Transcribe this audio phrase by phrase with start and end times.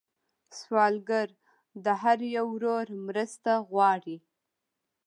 [0.59, 1.29] سوالګر
[1.83, 4.17] د هر یو ورور مرسته غواړي